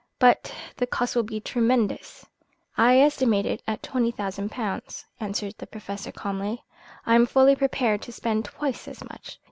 But 0.17 0.51
the 0.77 0.87
cost 0.87 1.15
will 1.15 1.21
be 1.21 1.39
tremendous." 1.39 2.25
"I 2.75 2.97
estimate 2.99 3.45
it 3.45 3.61
at 3.67 3.83
twenty 3.83 4.09
thousand 4.09 4.49
pounds," 4.49 5.05
answered 5.19 5.53
the 5.59 5.67
Professor 5.67 6.11
calmly. 6.11 6.63
"I 7.05 7.13
am 7.13 7.27
fully 7.27 7.55
prepared 7.55 8.01
to 8.01 8.11
spend 8.11 8.45
twice 8.45 8.87
as 8.87 9.03
much. 9.03 9.37